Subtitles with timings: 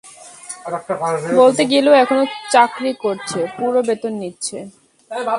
[1.39, 4.57] বলতে গেলে ও এখনো চাকরি করছে, পুরো বেতন নিচ্ছে।